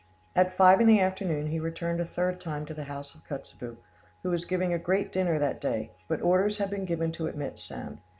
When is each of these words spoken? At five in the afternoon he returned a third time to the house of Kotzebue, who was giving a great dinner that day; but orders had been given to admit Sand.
At 0.35 0.57
five 0.57 0.81
in 0.81 0.87
the 0.87 0.99
afternoon 0.99 1.45
he 1.51 1.59
returned 1.59 1.99
a 2.01 2.05
third 2.05 2.41
time 2.41 2.65
to 2.65 2.73
the 2.73 2.85
house 2.85 3.13
of 3.13 3.23
Kotzebue, 3.23 3.77
who 4.23 4.29
was 4.31 4.45
giving 4.45 4.73
a 4.73 4.79
great 4.79 5.11
dinner 5.11 5.37
that 5.37 5.61
day; 5.61 5.91
but 6.07 6.23
orders 6.23 6.57
had 6.57 6.71
been 6.71 6.85
given 6.85 7.11
to 7.11 7.27
admit 7.27 7.59
Sand. 7.59 7.99